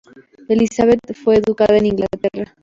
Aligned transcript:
Elizabeth 0.49 1.13
fue 1.13 1.35
educada 1.35 1.77
en 1.77 1.85
Inglaterra. 1.85 2.55